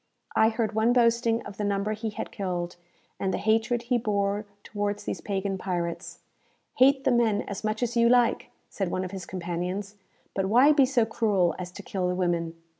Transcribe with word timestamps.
I 0.35 0.49
heard 0.49 0.73
one 0.73 0.93
boasting 0.93 1.43
of 1.43 1.57
the 1.57 1.63
number 1.63 1.91
he 1.93 2.09
had 2.09 2.31
killed, 2.31 2.75
and 3.19 3.31
the 3.31 3.37
hatred 3.37 3.83
he 3.83 3.99
bore 3.99 4.47
towards 4.63 5.03
these 5.03 5.21
pagan 5.21 5.59
pirates. 5.59 6.21
"Hate 6.77 7.03
the 7.03 7.11
men 7.11 7.43
as 7.43 7.63
much 7.63 7.83
as 7.83 7.95
you 7.95 8.09
like," 8.09 8.49
said 8.67 8.89
one 8.89 9.05
of 9.05 9.11
his 9.11 9.27
companions, 9.27 9.97
"but 10.33 10.47
why 10.47 10.71
be 10.71 10.87
so 10.87 11.05
cruel 11.05 11.53
as 11.59 11.71
to 11.73 11.83
kill 11.83 12.07
the 12.07 12.15
women? 12.15 12.55